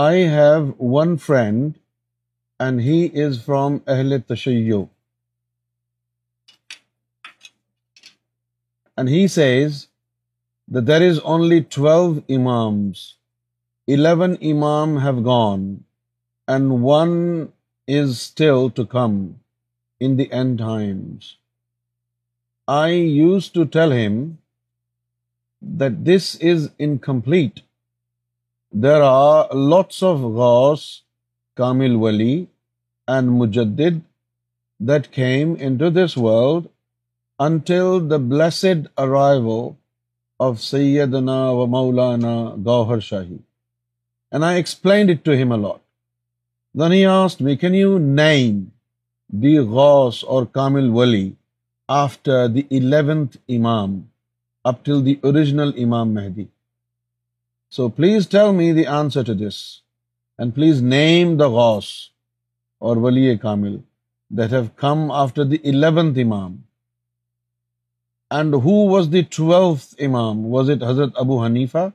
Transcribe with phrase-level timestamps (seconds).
[0.00, 1.78] I have one friend
[2.58, 4.88] and he is from Ahl-e Tashayyu.
[8.96, 9.88] And he says
[10.66, 13.18] that there is only 12 imams.
[13.86, 15.84] 11 imam have gone
[16.48, 17.52] and one
[17.86, 19.40] is still to come
[20.00, 21.36] in the end times.
[22.66, 24.38] I used to tell him
[25.60, 27.60] that this is incomplete
[28.80, 29.36] there are
[29.70, 30.82] lots of غوث
[31.56, 32.44] کامل ولی
[33.14, 33.98] and مجدد
[34.88, 36.66] that came into this world
[37.46, 39.56] until the blessed arrival
[40.46, 42.34] of سیدنا و مولانا
[42.66, 43.36] گوہر شاہی
[44.32, 48.64] and I explained it to allot ہیملاٹ he asked me can you name
[49.42, 51.30] the Ghaus or کامل ولی
[52.02, 54.00] after the eleventh امام
[54.72, 56.44] اپ ٹل the original امام مہدی
[57.76, 59.58] so please tell me the answer to this
[60.38, 61.84] and please name the غس
[62.86, 63.76] اور ولی کامل
[64.38, 66.56] that have come after the eleventh امام
[68.38, 71.86] and who was the twelfth امام was it حضرت ابو حنیفہ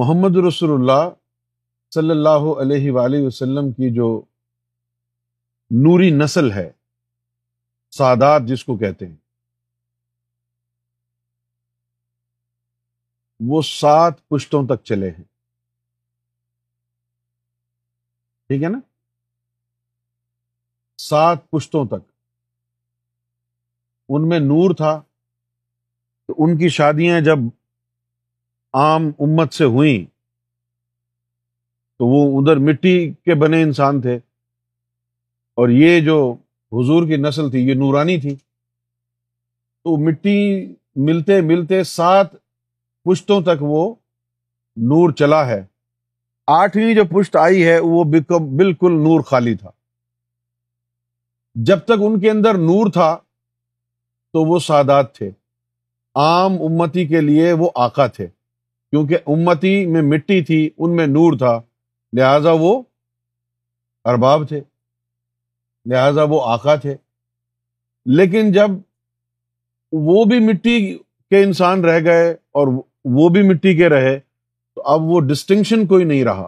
[0.00, 1.06] محمد رسول اللہ
[1.94, 4.08] صلی اللہ علیہ وسلم کی جو
[5.84, 6.70] نوری نسل ہے
[7.98, 9.14] سادات جس کو کہتے ہیں
[13.48, 15.24] وہ سات پشتوں تک چلے ہیں
[18.48, 18.78] ٹھیک ہے نا
[21.08, 22.08] سات پشتوں تک
[24.14, 24.90] ان میں نور تھا
[26.28, 27.44] تو ان کی شادیاں جب
[28.82, 30.04] عام امت سے ہوئیں
[31.98, 32.96] تو وہ ادھر مٹی
[33.28, 34.14] کے بنے انسان تھے
[35.60, 36.16] اور یہ جو
[36.78, 38.34] حضور کی نسل تھی یہ نورانی تھی
[39.84, 40.38] تو مٹی
[41.06, 42.34] ملتے ملتے سات
[43.06, 43.80] پشتوں تک وہ
[44.90, 45.62] نور چلا ہے
[46.52, 49.70] آٹھویں جو پشت آئی ہے وہ بالکل نور خالی تھا
[51.68, 53.14] جب تک ان کے اندر نور تھا
[54.34, 55.28] تو وہ سادات تھے
[56.24, 61.38] عام امتی کے لیے وہ آقا تھے کیونکہ امتی میں مٹی تھی ان میں نور
[61.38, 61.54] تھا
[62.18, 62.72] لہذا وہ
[64.12, 64.60] ارباب تھے
[65.94, 66.96] لہذا وہ آقا تھے
[68.18, 68.70] لیکن جب
[70.08, 70.78] وہ بھی مٹی
[71.30, 72.28] کے انسان رہ گئے
[72.58, 72.76] اور
[73.14, 76.46] وہ بھی مٹی کے رہے تو اب وہ ڈسٹنکشن کوئی نہیں رہا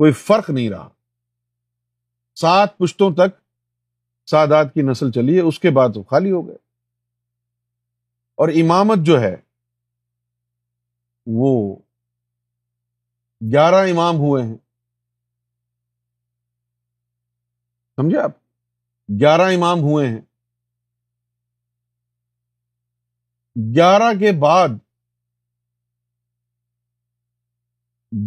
[0.00, 0.88] کوئی فرق نہیں رہا
[2.40, 3.38] سات پشتوں تک
[4.30, 6.56] سادات کی نسل چلی ہے اس کے بعد وہ خالی ہو گئے
[8.42, 9.34] اور امامت جو ہے
[11.40, 11.50] وہ
[13.52, 14.56] گیارہ امام ہوئے ہیں
[18.00, 18.30] سمجھے آپ
[19.20, 20.20] گیارہ امام ہوئے ہیں
[23.76, 24.78] گیارہ کے بعد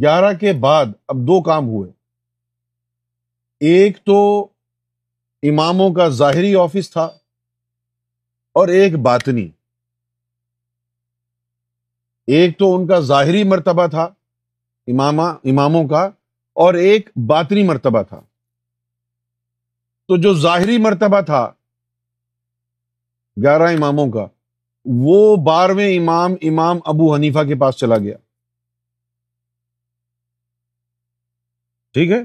[0.01, 1.91] گیارہ کے بعد اب دو کام ہوئے
[3.71, 4.17] ایک تو
[5.49, 7.03] اماموں کا ظاہری آفس تھا
[8.61, 9.47] اور ایک باطنی
[12.35, 14.03] ایک تو ان کا ظاہری مرتبہ تھا
[14.93, 16.03] اماموں کا
[16.63, 18.19] اور ایک باطنی مرتبہ تھا
[20.07, 21.45] تو جو ظاہری مرتبہ تھا
[23.43, 24.25] گیارہ اماموں کا
[25.05, 28.17] وہ بارہویں امام امام ابو حنیفہ کے پاس چلا گیا
[31.93, 32.19] ٹھیک ہے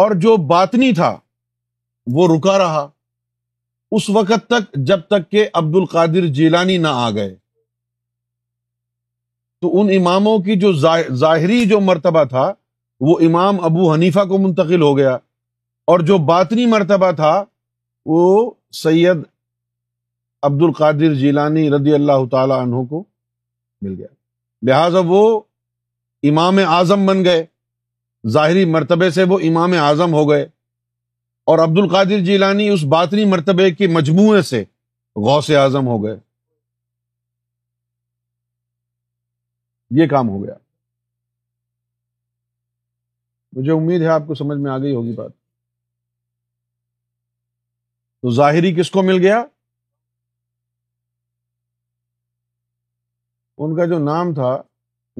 [0.00, 1.16] اور جو باطنی تھا
[2.14, 2.86] وہ رکا رہا
[3.96, 7.34] اس وقت تک جب تک کہ عبد القادر جیلانی نہ آ گئے
[9.62, 10.72] تو ان اماموں کی جو
[11.20, 12.52] ظاہری جو مرتبہ تھا
[13.08, 15.12] وہ امام ابو حنیفہ کو منتقل ہو گیا
[15.92, 17.32] اور جو باطنی مرتبہ تھا
[18.12, 18.28] وہ
[18.82, 19.22] سید
[20.48, 23.02] عبد القادر جیلانی رضی اللہ تعالی عنہ کو
[23.82, 24.08] مل گیا
[24.70, 25.24] لہذا وہ
[26.30, 27.44] امام اعظم بن گئے
[28.32, 30.42] ظاہری مرتبے سے وہ امام اعظم ہو گئے
[31.52, 34.62] اور عبد القادر جیلانی اس باطنی مرتبے کے مجموعے سے
[35.26, 36.16] غوث اعظم ہو گئے
[40.00, 40.54] یہ کام ہو گیا
[43.56, 45.32] مجھے امید ہے آپ کو سمجھ میں آ گئی ہوگی بات
[48.22, 49.36] تو ظاہری کس کو مل گیا
[53.64, 54.50] ان کا جو نام تھا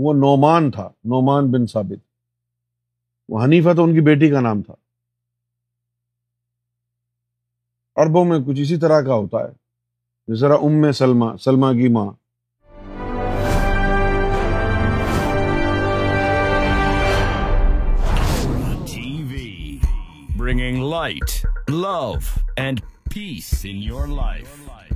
[0.07, 2.05] وہ نعمان تھا نعمان بن ثابت
[3.33, 4.75] وہ حنیفہ تو ان کی بیٹی کا نام تھا
[8.03, 12.07] عربوں میں کچھ اسی طرح کا ہوتا ہے ذرا ام سلمہ سلمہ کی ماں
[20.39, 22.13] bringing light love
[22.67, 22.81] and
[23.15, 24.96] peace in your life life